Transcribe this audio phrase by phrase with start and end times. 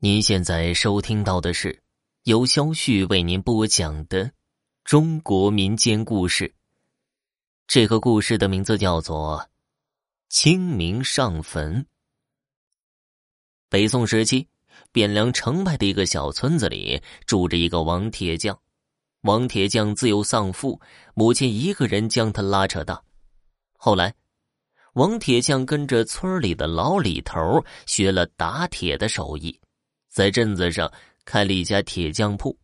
[0.00, 1.82] 您现在收听到的是
[2.22, 4.30] 由肖旭为您播讲的
[4.84, 6.54] 中国民间故事。
[7.66, 9.40] 这个故事的名字叫做
[10.28, 11.82] 《清明上坟》。
[13.68, 14.46] 北宋时期，
[14.92, 18.56] 汴梁城外的一个小村子里住着一个王铁匠。
[19.22, 20.80] 王铁匠自幼丧父，
[21.14, 23.02] 母亲一个人将他拉扯大。
[23.72, 24.14] 后来，
[24.92, 29.60] 王铁匠跟着村里的老李头学了打铁的手艺。
[30.18, 30.92] 在镇子上
[31.24, 32.58] 开了一家铁匠铺，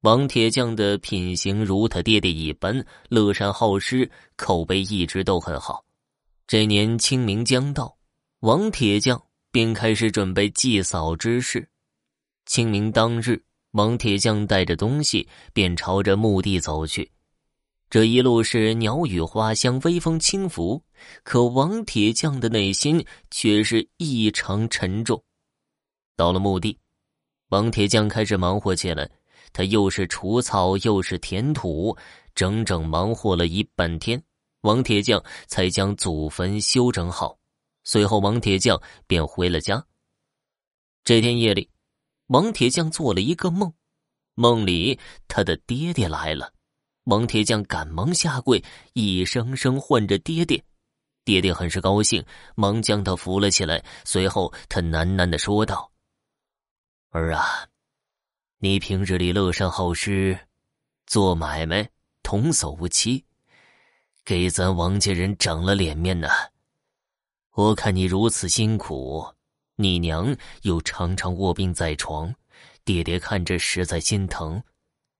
[0.00, 5.84] 王铁匠的品行如他爹爹一般，乐善好施，口碑一直都很好。
[6.46, 7.94] 这年清明将到，
[8.38, 9.22] 王铁匠
[9.52, 11.68] 便开始准备祭扫之事。
[12.46, 13.38] 清明当日，
[13.72, 17.12] 王铁匠带着东西便朝着墓地走去。
[17.90, 20.82] 这一路是鸟语花香，微风轻拂，
[21.24, 25.22] 可王铁匠的内心却是异常沉重。
[26.20, 26.78] 到了墓地，
[27.48, 29.10] 王铁匠开始忙活起来。
[29.54, 31.96] 他又是除草又是填土，
[32.34, 34.22] 整整忙活了一半天，
[34.60, 37.38] 王铁匠才将祖坟修整好。
[37.84, 39.82] 随后，王铁匠便回了家。
[41.04, 41.66] 这天夜里，
[42.26, 43.72] 王铁匠做了一个梦，
[44.34, 46.52] 梦里他的爹爹来了。
[47.04, 50.62] 王铁匠赶忙下跪，一声声唤着爹爹。
[51.24, 52.22] 爹爹很是高兴，
[52.56, 53.82] 忙将他扶了起来。
[54.04, 55.89] 随后，他喃喃的说道。
[57.12, 57.66] 儿啊，
[58.58, 60.38] 你平日里乐善好施，
[61.06, 61.90] 做买卖
[62.22, 63.24] 童叟无欺，
[64.24, 66.28] 给咱王家人长了脸面呢。
[67.54, 69.26] 我看你如此辛苦，
[69.74, 72.32] 你娘又常常卧病在床，
[72.84, 74.62] 爹爹看着实在心疼。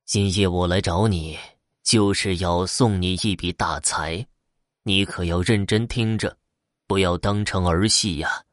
[0.05, 1.37] 今夜我来找你，
[1.83, 4.25] 就是要送你一笔大财，
[4.85, 6.39] 你可要认真听着，
[6.87, 8.45] 不要当成儿戏呀。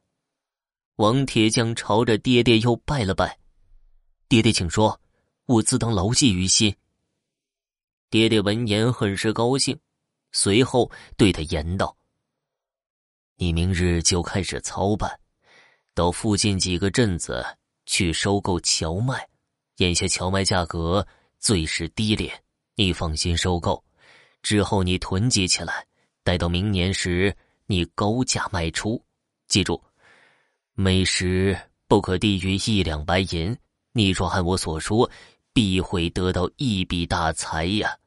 [0.97, 3.37] 王铁匠朝着爹爹又拜了拜，
[4.27, 4.99] 爹爹请说，
[5.45, 6.75] 我自当牢记于心。
[8.09, 9.79] 爹爹闻言很是高兴，
[10.31, 11.95] 随后对他言道
[13.37, 15.19] ：“你明日就开始操办，
[15.93, 17.45] 到附近几个镇子
[17.85, 19.29] 去收购荞麦，
[19.75, 21.05] 眼下荞麦价格
[21.37, 22.43] 最是低廉，
[22.73, 23.83] 你放心收购，
[24.41, 25.85] 之后你囤积起来，
[26.23, 27.37] 待到明年时
[27.67, 28.99] 你高价卖出，
[29.47, 29.79] 记住。”
[30.79, 31.57] 每时
[31.87, 33.57] 不可低于一两白银。
[33.93, 35.09] 你若按我所说，
[35.51, 37.97] 必会得到一笔大财呀！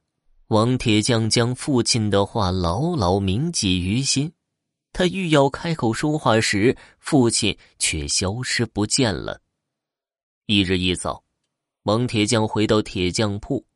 [0.46, 4.32] 王铁匠将父亲的话牢牢铭记于心。
[4.92, 9.40] 他欲要开口说话时，父亲却消失不见了。
[10.46, 11.24] 一日一早，
[11.82, 13.66] 王铁匠回到铁匠铺，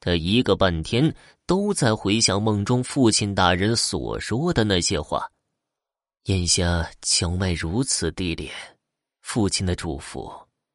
[0.00, 1.14] 他一个半天
[1.44, 5.30] 都在回想梦中父亲大人所说的那些话。
[6.28, 8.52] 眼下荞麦如此低廉，
[9.22, 10.30] 父亲的嘱咐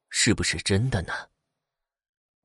[0.09, 1.13] 是不是真的呢？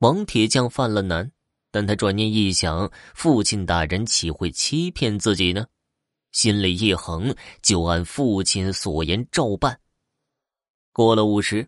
[0.01, 1.33] 王铁匠犯了难，
[1.71, 5.67] 但他转念一想，父亲大人岂会欺骗自己呢？
[6.33, 9.81] 心里一横，就按父亲所言照办。
[10.93, 11.67] 过了午时，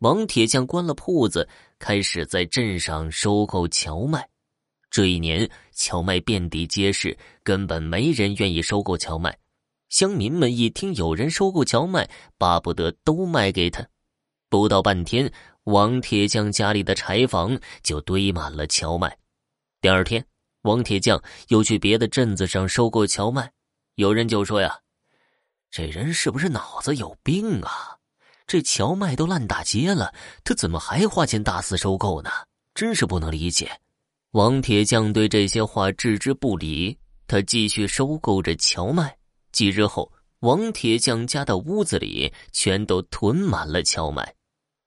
[0.00, 4.28] 王铁匠关了铺子，开始在镇上收购荞麦。
[4.90, 9.34] 这一年，荞麦遍地皆是，根本没人愿意收购荞麦。
[9.94, 13.86] 乡民们一听有人收购荞麦，巴不得都卖给他。
[14.48, 15.32] 不到半天，
[15.66, 19.16] 王铁匠家里的柴房就堆满了荞麦。
[19.80, 20.26] 第二天，
[20.62, 23.48] 王铁匠又去别的镇子上收购荞麦，
[23.94, 24.76] 有人就说呀
[25.70, 27.96] ：“这人是不是脑子有病啊？
[28.48, 30.12] 这荞麦都烂大街了，
[30.42, 32.30] 他怎么还花钱大肆收购呢？
[32.74, 33.70] 真是不能理解。”
[34.34, 39.16] 王铁匠对这些话置之不理，他继续收购着荞麦。
[39.54, 44.34] 几日后，王铁匠家的屋子里全都囤满了荞麦。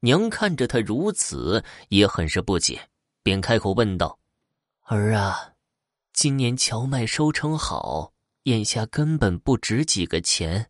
[0.02, 2.90] 娘看着他如此，也很是不解，
[3.24, 4.20] 便开口问道
[4.84, 5.54] ：“儿啊，
[6.12, 8.12] 今年荞麦收成好，
[8.44, 10.70] 眼下根本不值几个钱，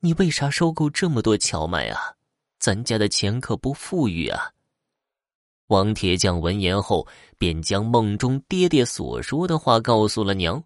[0.00, 2.16] 你为啥收购这么多荞麦啊？
[2.58, 4.50] 咱家的钱可不富裕啊。”
[5.68, 7.06] 王铁匠闻言后，
[7.38, 10.60] 便将梦中爹爹所说的话告诉了娘。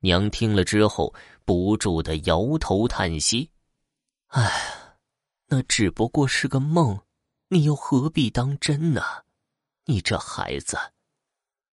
[0.00, 1.12] 娘听了之后，
[1.46, 3.50] 不住的摇头叹息
[4.28, 4.98] ：“哎，
[5.46, 7.00] 那只不过是个梦，
[7.48, 9.00] 你又何必当真呢？
[9.86, 10.76] 你这孩子。”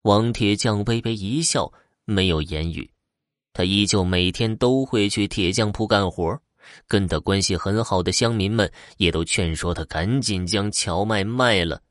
[0.03, 1.71] 王铁匠微微一笑，
[2.05, 2.91] 没有言语。
[3.53, 6.39] 他依旧每天都会去铁匠铺干活，
[6.87, 11.81] 跟他关系很好的乡民们也都劝说他赶紧将荞麦卖了。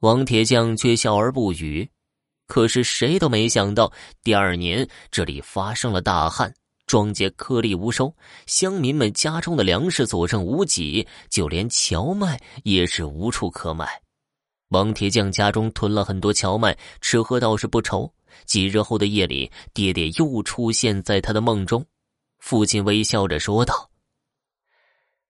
[0.00, 1.90] 王铁匠却笑而不语。
[2.46, 3.90] 可是谁都没想到，
[4.22, 6.54] 第二年这里发生了大旱，
[6.86, 8.14] 庄稼颗粒无收，
[8.46, 14.00] 乡民们家中的粮食所剩无几，就连荞麦也是无处可买。
[14.68, 18.12] 王铁匠家中囤了很多荞麦，吃喝倒是不愁。
[18.46, 21.84] 几日后的夜里，爹爹又出现在他的梦中，
[22.38, 23.88] 父亲微笑着说道：“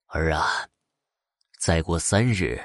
[0.09, 0.67] 儿啊，
[1.59, 2.59] 再过三日，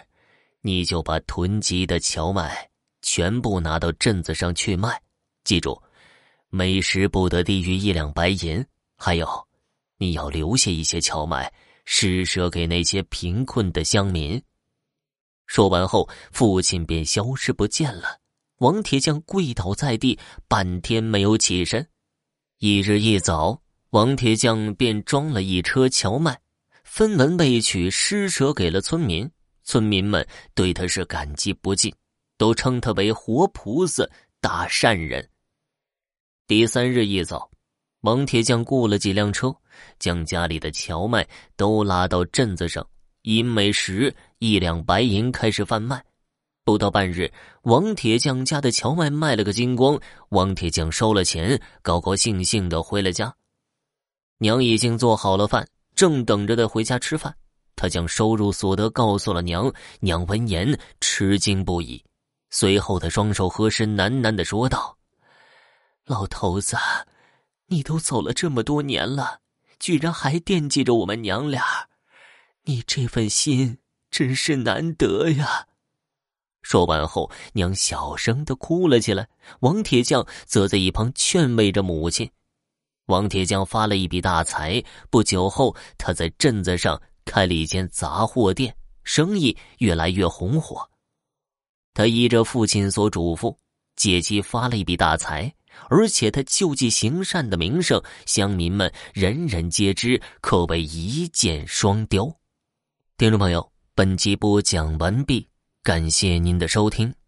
[0.62, 2.70] 你就把囤积的荞麦
[3.02, 5.02] 全部拿到镇子上去卖，
[5.44, 5.82] 记住，
[6.50, 8.66] 每时不得低于一两白银。
[9.02, 9.48] 还有，
[9.98, 11.52] 你要留下一些荞麦，
[11.86, 14.40] 施舍给那些贫困的乡民。”
[15.48, 18.20] 说完后，父亲便消失不见了。
[18.58, 20.20] 王铁匠跪倒在地，
[20.50, 21.88] 半天没有起身。
[22.58, 23.62] 一日一早，
[23.92, 26.38] 王铁匠便装了一车荞麦，
[26.84, 29.32] 分文未取，施舍给了村民。
[29.64, 31.96] 村民们对他是感激不尽，
[32.38, 34.06] 都称他为活菩萨、
[34.42, 35.30] 大善人。
[36.48, 37.50] 第三日一早，
[38.02, 39.54] 王铁匠雇了几辆车，
[40.00, 42.86] 将家里的荞麦都拉到镇子上。
[43.24, 46.02] 以每时一两白银开始贩卖，
[46.64, 47.30] 不到半日，
[47.64, 50.00] 王铁匠家的荞麦卖了个精光。
[50.30, 53.36] 王铁匠收了钱，高高兴兴的回了家。
[54.38, 57.36] 娘已经做好了饭，正等着他回家吃饭。
[57.76, 62.02] 他将收入所得告诉了娘，娘闻言吃惊不已。
[62.50, 64.98] 随后，他双手合十，喃喃的说道
[66.08, 66.78] ：“老头子，
[67.70, 69.40] 你都走了这么多年了，
[69.80, 71.88] 居然还惦记着我们娘俩。”
[72.64, 73.80] 你这份心
[74.12, 75.66] 真是难得呀！
[76.62, 79.28] 说完后，娘小声的哭了起来。
[79.62, 82.30] 王铁匠则在一旁劝慰着母亲。
[83.06, 90.88] 王铁匠发了一笔大财，不久后，他在镇子上开了一间杂货店，生意越来越红火。
[91.94, 93.58] 他依着父亲所嘱咐，
[93.96, 95.52] 借机发了一笔大财，
[95.90, 102.40] 而且他救济行善的名声，乡民们人人皆知，可谓一箭双雕。
[103.18, 105.50] 听众朋友，本集播讲完毕，
[105.84, 107.19] 感谢您的收听。